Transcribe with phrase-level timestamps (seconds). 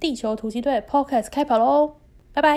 [0.00, 1.96] 地球突击队 Podcast 开跑喽！
[2.32, 2.56] 拜拜。